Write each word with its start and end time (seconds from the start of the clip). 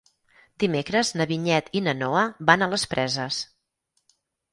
Dimecres 0.61 1.11
na 1.19 1.27
Vinyet 1.31 1.69
i 1.79 1.81
na 1.87 1.93
Noa 1.97 2.23
van 2.51 2.67
a 2.67 2.71
les 2.73 2.87
Preses. 2.95 3.39